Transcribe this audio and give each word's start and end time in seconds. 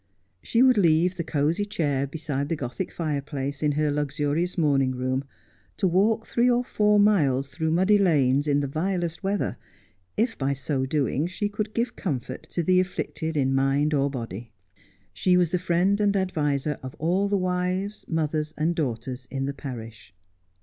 She 0.41 0.63
would 0.63 0.79
leave 0.79 1.15
the 1.15 1.23
cosy 1.23 1.63
chair 1.63 2.07
beside 2.07 2.49
the 2.49 2.55
Gothic 2.55 2.91
fireplace 2.91 3.61
in 3.61 3.73
her 3.73 3.91
luxurious 3.91 4.57
morning 4.57 4.93
room 4.95 5.23
to 5.77 5.87
walk 5.87 6.25
three 6.25 6.49
or 6.49 6.63
four 6.63 6.99
miles 6.99 7.49
through 7.49 7.69
muddy 7.69 7.99
lanes 7.99 8.47
in 8.47 8.61
the 8.61 8.67
vilest 8.67 9.21
weather, 9.23 9.57
if 10.17 10.35
by 10.39 10.53
so 10.53 10.87
doing 10.87 11.27
she 11.27 11.47
could 11.49 11.75
give 11.75 11.95
comfort 11.95 12.49
to 12.49 12.63
the 12.63 12.79
afflicted 12.79 13.37
in 13.37 13.53
mind 13.53 13.93
or 13.93 14.09
body. 14.09 14.51
She 15.13 15.37
was 15.37 15.51
the 15.51 15.59
friend 15.59 16.01
and 16.01 16.17
adviser 16.17 16.79
of 16.81 16.95
all 16.95 17.27
the 17.27 17.37
wives, 17.37 18.03
mothers, 18.07 18.55
and 18.57 18.73
daughters 18.73 19.27
in 19.29 19.45
the 19.45 19.53
parish. 19.53 20.15